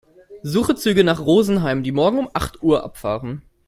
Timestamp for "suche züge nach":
0.41-1.19